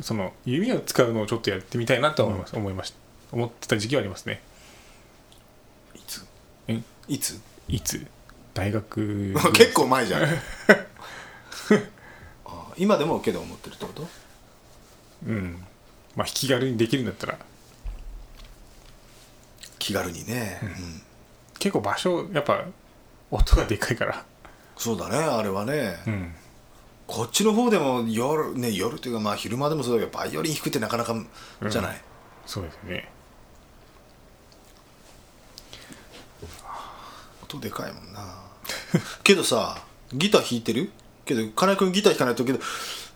[0.00, 2.96] その弓を使うのをちょっとやってみたいなとは思います、思いました
[3.32, 4.42] 思ってた時期はありますね。
[5.94, 6.24] いつ？
[6.68, 6.80] え？
[7.08, 7.40] いつ？
[7.68, 8.06] いつ？
[8.54, 9.34] 大学。
[9.54, 10.28] 結構前じゃん。
[12.76, 14.08] 今でもけど思ってるってこと？
[15.26, 15.64] うん。
[16.14, 17.38] まあ弾き軽にできるんだったら。
[19.78, 21.02] 気軽にね、うん。
[21.58, 22.64] 結構場所やっぱ
[23.30, 24.24] 音がでかいから
[24.76, 26.34] そうだねあれはね、うん。
[27.06, 31.14] こっちの方でも夜ね夜というかまあ昼間でもそうだけどバイオリン弾くってなかなか
[31.68, 32.00] じゃない、
[32.46, 33.10] そうですね。
[37.42, 38.42] 音でかいもんな。
[39.22, 39.82] けどさ
[40.14, 40.90] ギター弾いてる？
[41.24, 42.58] けど金井君ギター弾かないとけど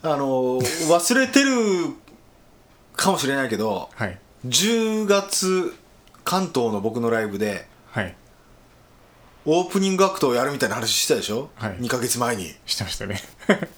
[0.02, 1.50] あの忘れてる
[2.94, 4.18] かもしれないけどはい。
[4.46, 5.74] 10月
[6.24, 8.14] 関東の僕のライブではい
[9.48, 11.76] オープニングアクトをやるみたいな話してたでしょ、はい。
[11.78, 12.52] 2ヶ月前に。
[12.66, 13.20] してましたね。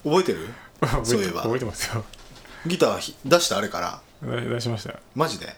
[0.02, 0.48] 覚えてる？
[1.04, 1.42] そういえば。
[1.42, 2.04] 覚えてますよ。
[2.66, 4.00] ギターひ出したあれから？
[4.22, 5.54] 出出しましたマジで？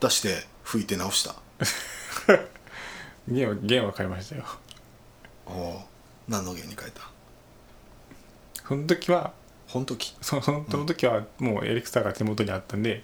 [0.00, 1.34] 出して吹いて直した。
[3.28, 4.44] 弦は弦は買いましたよ。
[5.46, 5.82] おお
[6.28, 7.08] 何の弦に変えた？
[8.68, 9.32] その時は
[9.68, 13.02] 本時そそのその時はもうエレクサーが手元にあったんで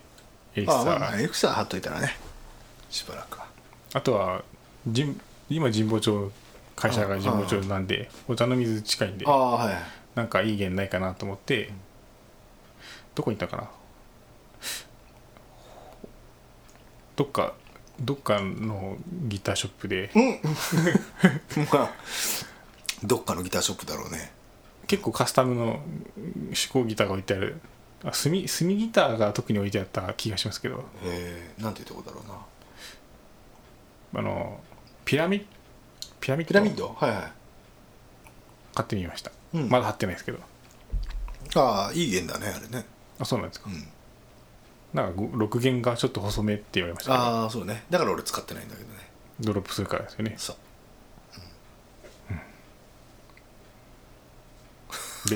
[0.54, 2.16] エレクサーああまあまあエクサー貼っといたらね。
[2.90, 3.46] しばらくは。
[3.94, 4.42] あとは
[4.94, 5.18] 神
[5.50, 6.32] 今神保町
[6.76, 9.74] 会社が神保町なんでお茶の水近いんでああはい。
[10.14, 11.70] なんかいい弦ないかなと思って
[13.14, 13.70] どこに行ったかな？
[17.16, 17.52] どっか
[18.00, 18.96] どっかの
[19.28, 20.10] ギターショップで。
[21.72, 21.90] まあ
[23.04, 24.32] どっかのギターショップだろうね。
[24.86, 25.80] 結構カスタムの
[26.54, 27.60] 手工ギターが置いてある。
[28.04, 30.84] あ炭炭ギターが特に置いてあった気がしますけど。
[31.04, 32.28] えー、なんていうとこだろう
[34.16, 34.20] な。
[34.20, 34.60] あの
[35.10, 35.44] ピラミ
[36.20, 36.52] ピラミッド？
[36.52, 36.94] ピラミッド？
[36.96, 37.32] はいはい。
[38.76, 39.68] 買ってみました、うん。
[39.68, 40.38] まだ貼ってないですけど。
[41.56, 42.86] ああいい弦だねあれね。
[43.18, 43.88] あそうなんですか、うん。
[44.94, 47.82] なんか6弦がちょっと細めって言われましたけどああそうね。
[47.90, 48.98] だから俺使ってないんだけどね。
[49.40, 50.34] ドロップするからですよね。
[50.36, 50.56] そう。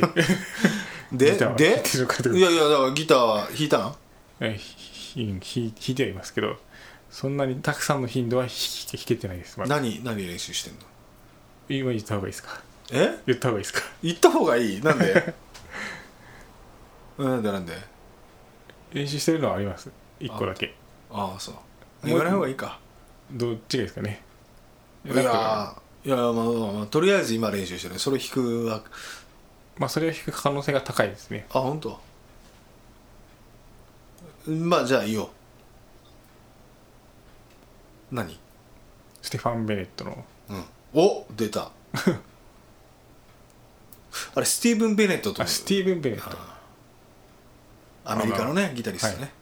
[1.11, 3.97] ででギターはで弾いやいやだからギターは弾いたん
[4.39, 4.57] え
[5.17, 6.59] 弾いてはいますけど
[7.15, 8.51] そんなにたくさんの頻度は弾
[9.07, 10.81] けてないです、まあ、何何練習してんの？
[11.69, 12.61] 今言った方がいいですか？
[12.91, 13.21] え？
[13.27, 13.81] 言った方がいいですか？
[14.03, 14.81] 行った方がいい？
[14.81, 15.35] なんで？
[17.17, 17.73] なんでなんで？
[18.93, 19.89] 練習してるのはあります。
[20.19, 20.75] 1個だけ。
[21.13, 21.55] ああそう。
[22.03, 22.81] 言わない方がいいか。
[23.31, 24.21] どっちがいいですかね？
[25.05, 27.97] いやなんかーいやまあまあまあとりあえず今練習してる。
[28.01, 28.83] それ弾くわ。
[29.79, 31.47] まあそれを弾く可能性が高いですね。
[31.51, 32.01] あ本当？
[34.49, 35.31] まあじゃあいいよ
[38.15, 38.39] 何？
[39.23, 40.25] ステファン・ベネットの。
[40.49, 40.65] うん。
[40.95, 41.73] お出た。
[44.37, 46.39] あれスティーブン・ベネットとあスティーブン・ベネット。
[48.05, 49.33] アメリカのねギタリストね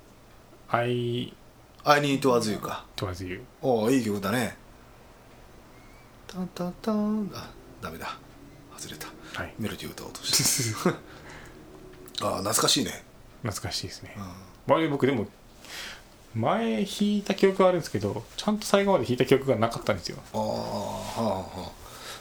[0.70, 1.34] 「I
[1.84, 2.86] 「I Need to Was You」か。
[2.96, 4.56] was you おおいい曲だね。
[6.26, 7.30] タンタンタン。
[7.34, 7.50] あ
[7.82, 8.16] ダメだ。
[8.78, 9.08] 外れた」
[9.42, 9.54] はい。
[9.58, 10.90] メロディー歌おうとして。
[12.24, 13.04] ああ懐かしいね。
[13.42, 14.14] 懐かしいですね。
[14.16, 14.22] うん。
[14.22, 15.26] まあ僕でも
[16.36, 20.18] 前弾いた記憶はあるんですけどちゃんと最後まで弾いた記憶がなかったんですよ。
[20.34, 20.46] ああは
[21.18, 21.70] あはあ。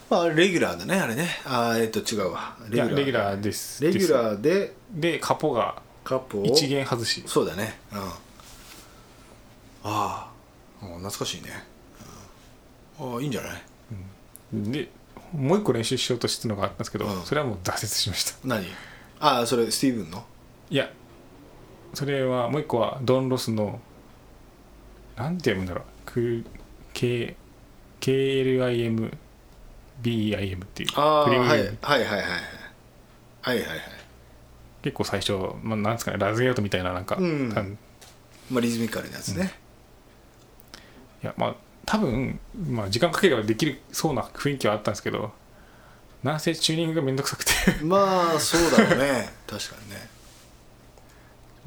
[0.10, 1.28] まあレギュラーだねあれね。
[1.46, 2.56] あーえっと違うわ。
[2.72, 3.84] いやレギュラーです。
[3.84, 7.24] レギュラーででカポがカップを一弦外し。
[7.26, 7.78] そうだね。
[7.92, 8.00] うん。
[8.00, 8.14] あ
[9.84, 10.32] あ
[10.82, 11.50] うん懐かしいね、
[13.00, 13.62] うん、ああいいんじゃない？
[14.54, 14.90] で
[15.34, 17.24] もう一個練習しようとしてたのがあったんですけど、うん。
[17.24, 18.36] それはもう挫折しました。
[18.46, 18.66] 何？
[19.20, 20.24] ああそれスティーブンの？
[20.70, 20.90] いや
[21.94, 23.80] それはもう一個はドン・ロスの
[25.18, 25.84] なんて読むんだろう。
[26.06, 26.44] く
[26.94, 27.36] K
[28.02, 29.10] KLIMBIM っ
[30.02, 30.90] ていう。
[30.90, 31.48] クリーム。
[31.48, 32.22] はいはいはいはいはい。
[33.42, 33.80] はいはいはい
[34.82, 37.78] 結構最初、まあ、なんですかねラズゲートみたいななんか、うん。
[38.52, 39.52] まあリズミカルなやつね、
[41.26, 45.32] やまあ多分、まあ、時間かければできるそうな雰囲気はあったんですけど
[46.24, 47.52] なんせチューニングがめんどくさくて。
[47.84, 49.30] まあそうだろうね。
[49.46, 50.10] 確かにね。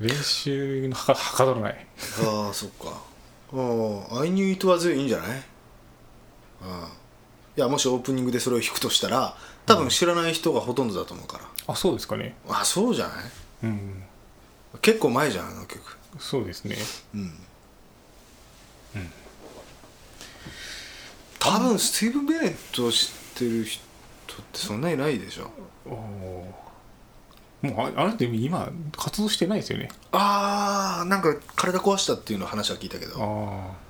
[0.00, 1.86] 練習のはかどらない。
[2.24, 3.00] ああそっか
[3.52, 5.30] うん I knew it was いいんじゃない？
[5.30, 5.40] うんい
[7.56, 9.34] やもしオープニングでそれを弾くとしたら
[9.66, 12.36] 多分知らない人がほとんどだと思うから、あそうですかね。
[12.48, 13.14] あそうじゃない？
[13.64, 14.02] うん。
[14.80, 15.80] 結構前じゃんあの曲。
[16.18, 16.76] そうですね。
[17.14, 17.32] うん。
[21.40, 23.82] 多分スティーブン・ベネットを知ってる人っ
[24.52, 25.50] てそんなにないでしょ。
[25.86, 25.94] おー
[27.62, 29.90] もうああなた今活動してないですよね。
[30.12, 33.14] ああなんか体壊したっていうの話は聞いたけど。
[33.18, 33.88] ああ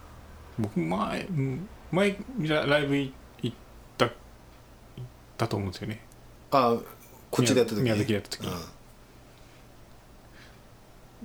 [0.59, 3.13] 僕前うん前ラライブ行
[3.47, 3.53] っ
[3.97, 4.15] た行っ
[5.37, 6.01] たと思うんですよね。
[6.51, 6.83] あー
[7.31, 8.53] こっちでやった時宮崎でやった時に。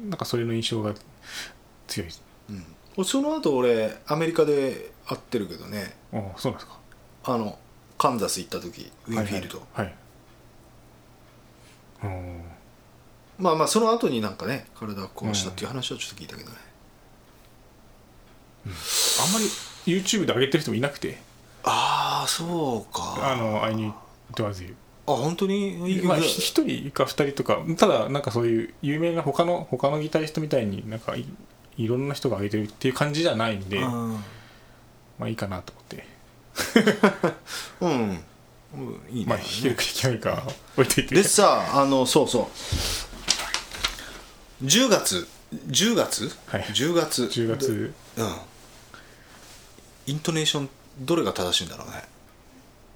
[0.09, 0.93] なんかそれの印象が
[1.87, 2.23] 強いです。
[2.49, 2.65] うん。
[2.97, 5.95] うん、その後俺アメリカで会ってるけどね。
[6.11, 6.77] ああそうなんですか。
[7.25, 7.57] あの
[7.97, 10.02] カンザス行った時ウィンフィールド、はい、はいうん
[13.37, 16.55] まあまあその後になんかね体を壊したっていう話はちょっと聞いたけどね、
[18.65, 18.71] あん
[19.33, 19.45] まり
[19.85, 21.17] YouTube で上げてる人もいなくて。
[21.63, 23.31] ああそうか。
[23.31, 23.93] あの「I need
[24.31, 24.75] it was you
[25.07, 25.91] あ本当に？
[25.91, 31.25] いい」曲だまあひ一人か二人とかただなんかそういう有名な他の他のギタリストみたいになんかい
[31.77, 34.13] いろんな人が上げてるっていう感じじゃないんで、うん。
[35.19, 36.07] まあいいかなと思って。
[37.81, 38.23] うん、
[38.73, 40.29] うん、いいね、まあ弾けるか弾けないか。
[40.31, 42.49] は置いといてでさあのそうそ
[44.61, 44.65] う。
[44.65, 45.27] 10月
[45.67, 46.61] 10月、はい。
[46.63, 47.23] 10月。
[47.25, 47.93] 10月。
[48.17, 48.35] うん。
[50.07, 52.03] イントネーションどれが正しいんだろうね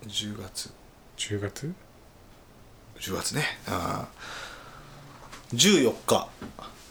[0.07, 0.71] ？10月。
[1.17, 1.73] 10月
[2.99, 3.43] ？10月ね。
[3.67, 5.55] あー。
[5.55, 6.27] 14日。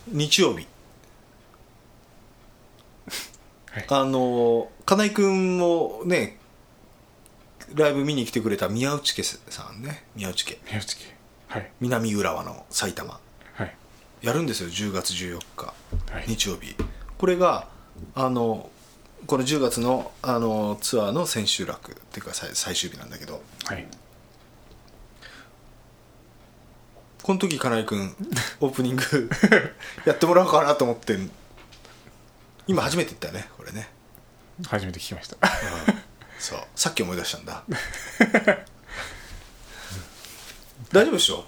[0.09, 0.67] 日曜日。
[3.71, 3.87] はい。
[3.89, 6.39] あの金井君もね
[7.77, 10.05] ライブ見に来てくれた宮内家さんね。
[10.17, 10.59] 宮内家。
[10.67, 11.15] 宮内家。
[11.49, 11.71] はい。
[11.81, 13.21] 南浦和の埼玉。
[13.53, 13.77] はい。
[14.23, 15.75] やるんですよ10月14日
[16.11, 16.25] はい。
[16.27, 16.75] 日曜日。
[17.19, 17.69] これが
[18.15, 18.71] あの
[19.27, 21.93] この10月のあのツアーの千秋楽。
[21.93, 23.43] っていうか最最終日なんだけど。
[23.67, 23.87] はい。
[27.23, 28.15] この時金井君
[28.61, 29.03] オープニング
[30.07, 31.19] やってもらおうかなと思って
[32.69, 33.91] 今初めて言ったよねこれね。
[34.65, 35.37] 初めて聞きました
[36.39, 36.59] そう。
[36.75, 37.63] さっき思い出したんだ。
[40.93, 41.45] 大丈夫でしょ？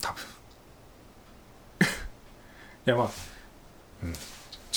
[0.00, 0.22] 多分。
[2.86, 3.10] いやまあ、
[4.02, 4.18] うん、ちょ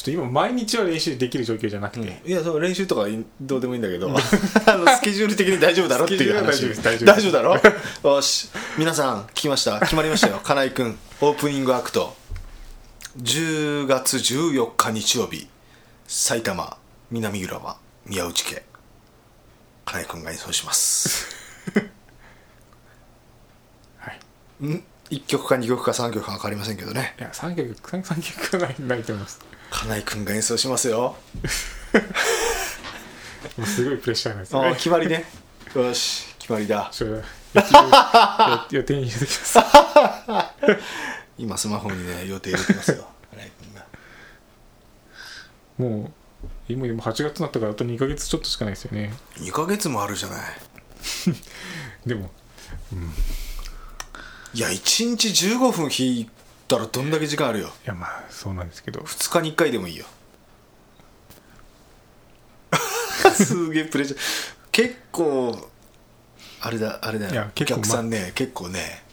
[0.02, 3.06] っと今毎日は練習できる状況じゃなくて、いやそう練習とか
[3.42, 6.06] どうでもいいんだけど あのスケジュール的に大丈夫だろ？
[6.06, 6.70] っていう話。
[6.82, 7.06] 大丈夫。
[7.06, 7.32] 大丈夫。
[7.32, 7.42] だ
[8.04, 8.12] ろ？
[8.16, 8.50] よし。
[8.78, 9.80] 皆さん聞きました？
[9.80, 10.42] 決まりましたよ。
[10.44, 12.16] 金井君オープニングアクト。
[13.22, 15.48] 10月14日日曜日。
[16.08, 16.78] 埼玉
[17.16, 18.62] 南浦和宮内家。
[19.86, 21.34] 金井君が演奏します。
[23.98, 24.20] はい。
[24.66, 27.16] ん？1曲か2曲か3曲か分かりませんけどね。
[27.18, 29.40] いや3曲三三曲はないないと思います。
[29.72, 31.16] 金井君が演奏しますよ。
[33.56, 34.74] もうすごいプレッシャーなんですね。
[34.76, 35.24] 決まりね。
[35.74, 36.92] よし決まりだ。
[38.72, 39.58] 予定に入れてきます。
[41.40, 43.08] 今スマホにね予定入れてますよ。
[43.32, 43.86] 金井君が。
[45.78, 46.25] もう
[46.68, 49.14] 今今8月になったからあと2ヶ月ちょっとしかないですよね。
[49.38, 50.42] 2ヶ月もあるじゃない。
[52.06, 52.32] でも
[54.54, 56.30] いや1日15分弾い
[56.68, 57.68] たらどんだけ時間あるよ。
[57.68, 59.02] いやまあそうなんですけど。
[59.02, 60.06] 2日に1回でもいいよ。
[63.36, 64.20] すげえプレッシャー。
[64.72, 65.70] 結構
[66.62, 67.48] あれだあれだよ。
[67.48, 69.04] お客さんね、結構ね。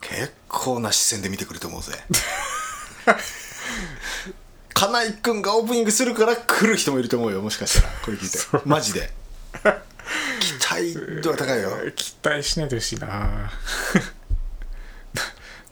[0.00, 1.92] 結構な視線で見てくると思うぜ
[4.82, 7.94] 金井君がオープニングするから来る人もいると思うよもしかしたら。
[8.04, 8.62] これ聞いて。
[8.68, 9.12] マジで。
[10.40, 10.92] 期待
[11.22, 11.70] 度が高いよ。
[11.94, 13.30] 期待しないでほしいな。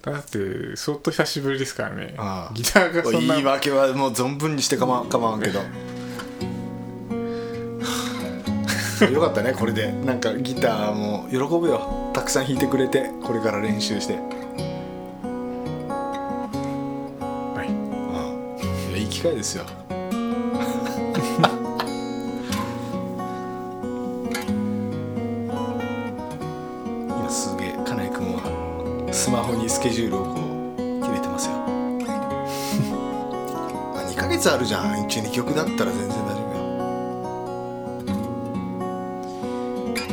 [0.03, 2.15] だって相当久しぶりですからね。
[2.55, 3.35] ギターがそんな。
[3.35, 5.59] 言い訳はもう存分にしてかま構わんけど。
[9.11, 9.91] よかったねこれで。
[9.91, 12.13] なんかギターも喜ぶよ。
[12.15, 14.21] たくさん弾いてくれてこれから練習して
[19.21, 19.65] 機会ですよ。
[27.07, 31.53] 今すげえ金井君はスマホにスケジュールをこう入れてますよ。
[33.95, 35.05] あ2ヶ月あるじゃん。
[35.07, 36.63] 12曲だったら全然大丈夫よ。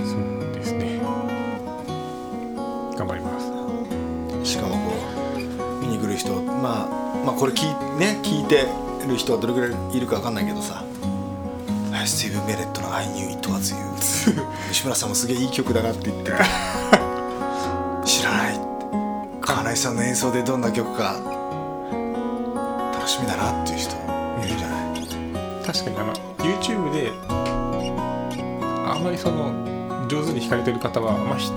[0.06, 1.00] そうですね。
[2.98, 4.52] 頑張ります。
[4.52, 4.80] しかもこ
[5.38, 5.40] う
[5.86, 7.77] 見に来る人まあまあこれ聞い,、ね、聞
[8.48, 8.66] いて
[9.08, 10.84] る人はどれぐらいいるか分かんないけどさ。
[12.06, 13.82] スティーブン・ベレットの「I knew it was you」
[14.72, 16.38] 西村さんもすげえいい曲だなって言ってる。
[18.06, 18.60] 知らない
[19.42, 21.16] 金井さんの演奏でどんな曲か。
[22.94, 23.94] 楽しみだなっていう人
[24.42, 25.66] いるんじゃない。
[25.66, 31.52] 確かにあの YouTube であんまりその上手に弾かれてる方はまあひ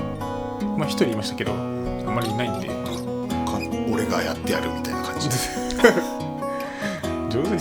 [0.76, 2.66] まあ一人いましたけどあんまりいないんで。
[2.66, 2.74] か
[3.93, 5.36] 俺がやってやるみたいな感じで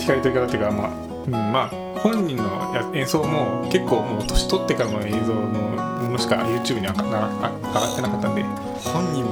[0.00, 0.88] 弾かれてる方っていうかまあ、
[1.26, 2.44] うん、まあ本人の
[2.74, 8.42] や演奏も結構もう年取ってからの映像のものしか YouTube に上がってなかったんで。
[8.42, 9.24] 本人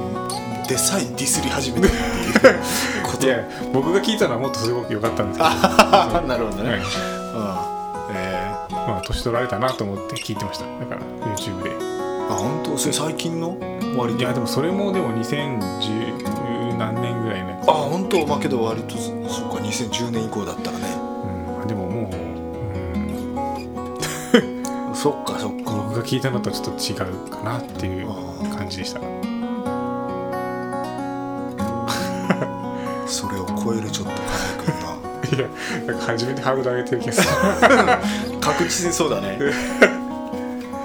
[0.67, 1.93] でさえディスり始めてるっ
[2.41, 3.25] ていうこと。
[3.25, 3.43] いや
[3.73, 5.49] 僕が聞いたのはもっとすごく良かったんですけど。
[5.49, 6.79] あ なるほどね、はい。
[6.79, 6.85] うん。
[8.15, 8.75] えー。
[8.87, 10.65] まあ年取られたなと思って聞いてました。
[10.65, 11.01] だから
[11.35, 11.71] YouTube で。
[12.29, 12.77] あ本当？
[12.77, 13.57] それ最近の？
[13.97, 14.19] 割と。
[14.19, 17.67] いやでもそれもでも2010何年ぐらいのやつ。
[17.67, 18.27] あ本当？
[18.27, 19.48] まあけど割とそそう。
[19.48, 20.87] か2010年以降だったらね。
[21.61, 22.15] うん、でももう、
[24.37, 25.71] うん、 そっかそっか。
[25.71, 28.07] 僕が聞いたのとはちょっと違うかなっていう
[28.55, 28.99] 感じでした。
[33.05, 35.47] それを超えるちょっと金井君いや
[35.85, 37.27] なんか初めてハードル上げてる気がする。
[37.85, 37.99] な
[38.41, 39.37] 確実にそうだね。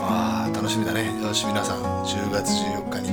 [0.02, 1.10] ああ楽しみだね。
[1.22, 3.03] よし皆さん10月14日日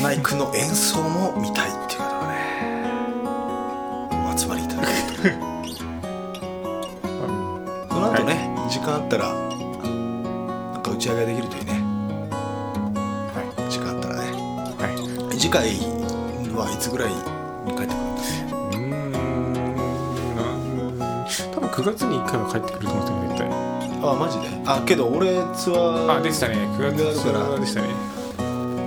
[0.00, 2.32] 金井君の演奏も見たいっていう方はね
[4.34, 4.88] お集まりいただけ
[5.28, 5.50] ると。
[7.90, 11.72] その後ね、時間あったらなんか打ち上げできるといいね。
[13.34, 14.32] は時間あったらね。
[14.32, 14.32] い、
[14.80, 14.88] は
[15.34, 15.68] い、次回
[16.56, 18.22] はいつぐらいに帰ってくるんで
[21.28, 21.44] す？
[21.50, 23.52] か多分9月に1回は帰ってくると思うんですよね絶対
[24.02, 24.48] あマジで？
[24.64, 26.56] あけど俺ツアーあでしたね。
[26.78, 27.60] 9月だから。
[27.60, 27.88] でしたね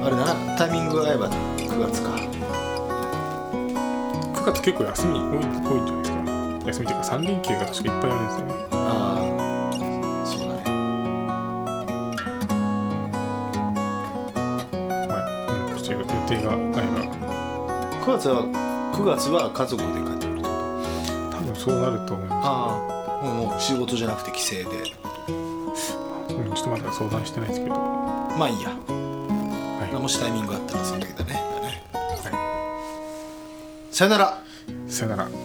[0.06, 2.10] あれだなタイミングが合えば9月か。
[4.34, 6.22] 9月結構休み多い多いんじゃな
[6.60, 6.82] いですか。
[6.82, 8.54] 休みというか3連休が確かいっぱいあるんですよね。
[8.72, 8.76] あ
[9.72, 9.76] あ
[10.26, 10.62] そうだね。
[15.08, 15.16] は
[15.72, 16.94] い、うん、ちょっと予定が合え
[18.04, 18.44] 9月は
[18.94, 20.50] 9月は家族で帰ってくるば
[21.32, 22.76] 多分そうなると思いまあ
[23.24, 24.64] あもう仕事じゃなくて帰省で。
[25.74, 25.98] す、
[26.30, 27.76] うん、ちょっとまだ相談してないですけど。
[27.76, 28.72] はまあいいや。
[28.72, 28.93] い、
[30.00, 31.42] もしタイミングがあったらその時だね。
[33.92, 34.44] さよなら。
[34.88, 35.43] い、さよなら